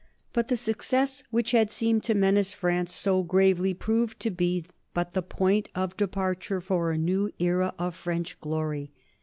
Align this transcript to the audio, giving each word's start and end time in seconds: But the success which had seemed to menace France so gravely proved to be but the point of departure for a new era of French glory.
But 0.33 0.47
the 0.47 0.57
success 0.57 1.23
which 1.29 1.51
had 1.51 1.69
seemed 1.69 2.01
to 2.05 2.15
menace 2.15 2.51
France 2.53 2.91
so 2.91 3.21
gravely 3.21 3.75
proved 3.75 4.19
to 4.21 4.31
be 4.31 4.65
but 4.95 5.11
the 5.11 5.21
point 5.21 5.69
of 5.75 5.95
departure 5.95 6.59
for 6.59 6.89
a 6.91 6.97
new 6.97 7.29
era 7.37 7.75
of 7.77 7.95
French 7.95 8.39
glory. 8.39 8.91